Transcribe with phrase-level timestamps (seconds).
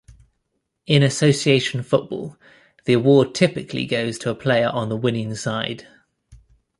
[0.87, 2.35] In association football,
[2.85, 5.85] the award typically goes to a player on the winning side.